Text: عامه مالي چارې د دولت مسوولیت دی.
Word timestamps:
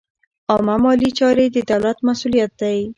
عامه 0.51 0.75
مالي 0.83 1.09
چارې 1.19 1.45
د 1.51 1.57
دولت 1.71 1.97
مسوولیت 2.07 2.51
دی. 2.61 2.79